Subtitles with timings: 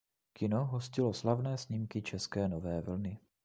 [0.33, 3.19] Kino hostilo slavné snímky české nové vlny.